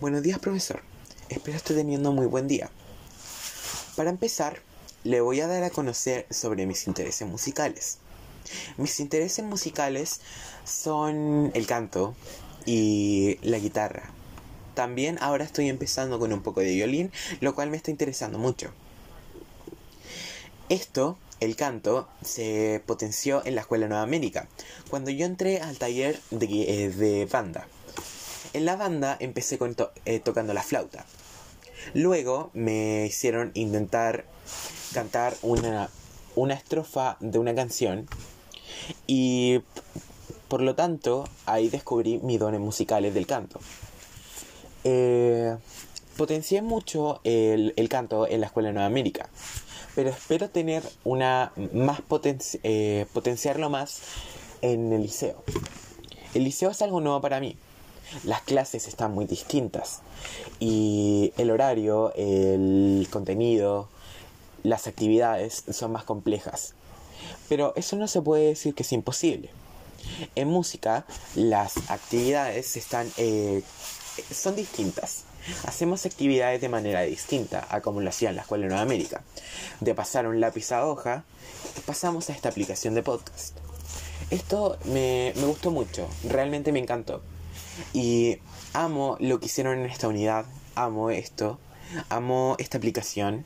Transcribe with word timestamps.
Buenos 0.00 0.24
días, 0.24 0.40
profesor. 0.40 0.82
Espero 1.28 1.56
esté 1.56 1.72
teniendo 1.72 2.10
muy 2.10 2.26
buen 2.26 2.48
día. 2.48 2.68
Para 3.94 4.10
empezar, 4.10 4.58
le 5.04 5.20
voy 5.20 5.40
a 5.40 5.46
dar 5.46 5.62
a 5.62 5.70
conocer 5.70 6.26
sobre 6.30 6.66
mis 6.66 6.88
intereses 6.88 7.28
musicales. 7.28 7.98
Mis 8.76 8.98
intereses 8.98 9.44
musicales 9.44 10.20
son 10.64 11.52
el 11.54 11.68
canto 11.68 12.16
y 12.66 13.38
la 13.42 13.58
guitarra. 13.58 14.10
También 14.74 15.16
ahora 15.20 15.44
estoy 15.44 15.68
empezando 15.68 16.18
con 16.18 16.32
un 16.32 16.42
poco 16.42 16.60
de 16.60 16.74
violín, 16.74 17.12
lo 17.40 17.54
cual 17.54 17.70
me 17.70 17.76
está 17.76 17.92
interesando 17.92 18.36
mucho. 18.36 18.72
Esto, 20.70 21.16
el 21.38 21.54
canto, 21.54 22.08
se 22.20 22.82
potenció 22.84 23.46
en 23.46 23.54
la 23.54 23.60
Escuela 23.60 23.86
Nueva 23.86 24.02
América, 24.02 24.48
cuando 24.90 25.12
yo 25.12 25.24
entré 25.24 25.60
al 25.60 25.78
taller 25.78 26.20
de, 26.32 26.46
eh, 26.46 26.88
de 26.88 27.26
banda. 27.26 27.68
En 28.54 28.64
la 28.64 28.76
banda 28.76 29.16
empecé 29.18 29.58
eh, 30.04 30.20
tocando 30.20 30.54
la 30.54 30.62
flauta. 30.62 31.04
Luego 31.92 32.50
me 32.54 33.04
hicieron 33.04 33.50
intentar 33.54 34.26
cantar 34.92 35.34
una, 35.42 35.90
estrofa 36.50 37.16
de 37.18 37.40
una 37.40 37.52
canción 37.56 38.08
y 39.08 39.60
por 40.46 40.62
lo 40.62 40.76
tanto 40.76 41.28
ahí 41.46 41.68
descubrí 41.68 42.18
mis 42.18 42.38
dones 42.38 42.60
musicales 42.60 43.12
del 43.12 43.26
canto. 43.26 43.58
Eh, 44.84 45.56
potencié 46.16 46.62
mucho 46.62 47.20
el, 47.24 47.88
canto 47.90 48.28
en 48.28 48.40
la 48.40 48.46
Escuela 48.46 48.68
de 48.68 48.74
Nueva 48.74 48.86
América, 48.86 49.28
pero 49.96 50.10
espero 50.10 50.48
tener 50.48 50.84
una 51.02 51.50
más 51.72 52.02
eh, 52.62 53.06
potenciarlo 53.12 53.68
más 53.68 54.00
en 54.62 54.92
el 54.92 55.02
liceo. 55.02 55.42
El 56.34 56.44
liceo 56.44 56.70
es 56.70 56.82
algo 56.82 57.00
nuevo 57.00 57.20
para 57.20 57.40
mí 57.40 57.56
las 58.24 58.42
clases 58.42 58.88
están 58.88 59.12
muy 59.12 59.26
distintas 59.26 60.00
y 60.60 61.32
el 61.36 61.50
horario, 61.50 62.12
el 62.14 63.06
contenido, 63.10 63.88
las 64.62 64.86
actividades 64.86 65.64
son 65.70 65.92
más 65.92 66.04
complejas. 66.04 66.74
Pero 67.48 67.72
eso 67.76 67.96
no 67.96 68.08
se 68.08 68.20
puede 68.22 68.48
decir 68.48 68.74
que 68.74 68.82
es 68.82 68.92
imposible. 68.92 69.50
En 70.34 70.48
música 70.48 71.06
las 71.34 71.90
actividades 71.90 72.76
están, 72.76 73.10
eh, 73.16 73.62
son 74.32 74.56
distintas. 74.56 75.24
Hacemos 75.66 76.06
actividades 76.06 76.60
de 76.60 76.70
manera 76.70 77.02
distinta 77.02 77.66
a 77.70 77.82
como 77.82 78.00
lo 78.00 78.10
la 78.20 78.40
Escuela 78.40 78.62
de 78.62 78.68
Nueva 78.68 78.82
América. 78.82 79.22
De 79.80 79.94
pasar 79.94 80.26
un 80.26 80.40
lápiz 80.40 80.72
a 80.72 80.86
hoja, 80.86 81.24
pasamos 81.86 82.30
a 82.30 82.32
esta 82.32 82.48
aplicación 82.48 82.94
de 82.94 83.02
podcast. 83.02 83.56
Esto 84.30 84.78
me, 84.86 85.34
me 85.36 85.44
gustó 85.44 85.70
mucho, 85.70 86.08
realmente 86.24 86.72
me 86.72 86.78
encantó. 86.78 87.22
Y 87.92 88.38
amo 88.72 89.16
lo 89.20 89.40
que 89.40 89.46
hicieron 89.46 89.78
en 89.78 89.86
esta 89.86 90.08
unidad, 90.08 90.46
amo 90.74 91.10
esto, 91.10 91.58
amo 92.08 92.56
esta 92.58 92.78
aplicación 92.78 93.44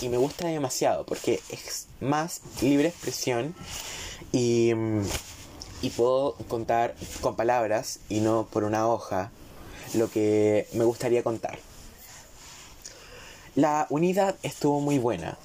y 0.00 0.08
me 0.08 0.16
gusta 0.16 0.46
demasiado 0.46 1.04
porque 1.04 1.40
es 1.50 1.86
más 2.00 2.40
libre 2.60 2.88
expresión 2.88 3.54
y, 4.32 4.72
y 5.82 5.90
puedo 5.90 6.34
contar 6.48 6.94
con 7.20 7.36
palabras 7.36 8.00
y 8.08 8.20
no 8.20 8.46
por 8.50 8.64
una 8.64 8.88
hoja 8.88 9.30
lo 9.94 10.10
que 10.10 10.68
me 10.72 10.84
gustaría 10.84 11.22
contar. 11.22 11.58
La 13.54 13.86
unidad 13.90 14.36
estuvo 14.42 14.80
muy 14.80 14.98
buena, 14.98 15.36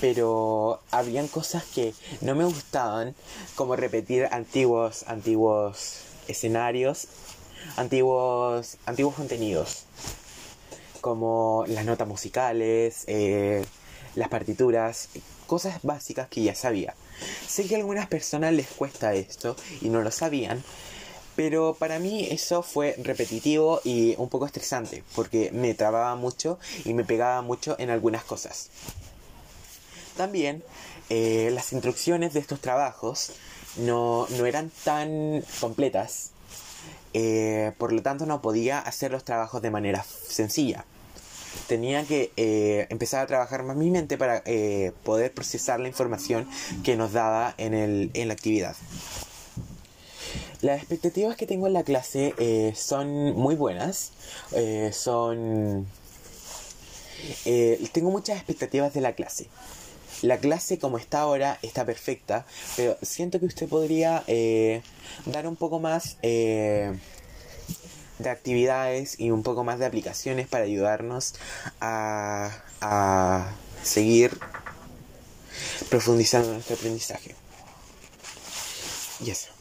pero 0.00 0.80
habían 0.90 1.28
cosas 1.28 1.64
que 1.64 1.92
no 2.22 2.34
me 2.34 2.44
gustaban, 2.44 3.14
como 3.54 3.76
repetir 3.76 4.28
antiguos, 4.30 5.04
antiguos 5.08 5.98
escenarios 6.26 7.08
antiguos, 7.76 8.76
antiguos 8.86 9.14
contenidos, 9.14 9.84
como 11.00 11.64
las 11.68 11.84
notas 11.84 12.08
musicales, 12.08 13.04
eh, 13.06 13.64
las 14.14 14.28
partituras, 14.28 15.08
cosas 15.46 15.80
básicas 15.82 16.28
que 16.28 16.42
ya 16.42 16.54
sabía. 16.54 16.94
Sé 17.46 17.66
que 17.66 17.74
a 17.74 17.78
algunas 17.78 18.06
personas 18.06 18.52
les 18.52 18.66
cuesta 18.68 19.14
esto 19.14 19.56
y 19.80 19.88
no 19.88 20.02
lo 20.02 20.10
sabían, 20.10 20.62
pero 21.36 21.74
para 21.74 21.98
mí 21.98 22.28
eso 22.30 22.62
fue 22.62 22.94
repetitivo 23.02 23.80
y 23.84 24.14
un 24.18 24.28
poco 24.28 24.46
estresante, 24.46 25.02
porque 25.14 25.50
me 25.52 25.74
trababa 25.74 26.14
mucho 26.16 26.58
y 26.84 26.94
me 26.94 27.04
pegaba 27.04 27.42
mucho 27.42 27.76
en 27.78 27.90
algunas 27.90 28.24
cosas. 28.24 28.70
También 30.16 30.62
eh, 31.10 31.50
las 31.52 31.72
instrucciones 31.72 32.32
de 32.34 32.40
estos 32.40 32.60
trabajos 32.60 33.32
no, 33.76 34.26
no 34.30 34.46
eran 34.46 34.70
tan 34.84 35.44
completas 35.60 36.30
eh, 37.12 37.72
por 37.78 37.92
lo 37.92 38.02
tanto 38.02 38.26
no 38.26 38.42
podía 38.42 38.80
hacer 38.80 39.12
los 39.12 39.24
trabajos 39.24 39.62
de 39.62 39.70
manera 39.70 40.04
sencilla. 40.04 40.84
Tenía 41.68 42.04
que 42.04 42.32
eh, 42.36 42.86
empezar 42.90 43.22
a 43.22 43.26
trabajar 43.26 43.62
más 43.62 43.76
mi 43.76 43.90
mente 43.90 44.18
para 44.18 44.42
eh, 44.44 44.92
poder 45.04 45.32
procesar 45.32 45.78
la 45.78 45.86
información 45.86 46.48
que 46.82 46.96
nos 46.96 47.12
daba 47.12 47.54
en, 47.56 47.72
el, 47.74 48.10
en 48.14 48.28
la 48.28 48.34
actividad. 48.34 48.74
Las 50.60 50.78
expectativas 50.78 51.36
que 51.36 51.46
tengo 51.46 51.66
en 51.66 51.74
la 51.74 51.84
clase 51.84 52.34
son 52.74 53.34
muy 53.34 53.54
buenas. 53.54 54.12
son... 54.92 55.86
tengo 57.44 58.10
muchas 58.10 58.38
expectativas 58.38 58.94
de 58.94 59.00
la 59.02 59.12
clase. 59.12 59.48
La 60.22 60.38
clase 60.38 60.78
como 60.78 60.98
está 60.98 61.20
ahora 61.20 61.58
está 61.62 61.84
perfecta, 61.84 62.46
pero 62.76 62.96
siento 63.02 63.40
que 63.40 63.46
usted 63.46 63.68
podría 63.68 64.22
eh, 64.26 64.82
dar 65.26 65.46
un 65.46 65.56
poco 65.56 65.80
más 65.80 66.16
eh, 66.22 66.98
de 68.18 68.30
actividades 68.30 69.18
y 69.18 69.30
un 69.30 69.42
poco 69.42 69.64
más 69.64 69.78
de 69.78 69.86
aplicaciones 69.86 70.46
para 70.46 70.64
ayudarnos 70.64 71.34
a, 71.80 72.50
a 72.80 73.54
seguir 73.82 74.38
profundizando 75.88 76.52
nuestro 76.52 76.76
aprendizaje. 76.76 77.34
Y 79.24 79.30
eso. 79.30 79.53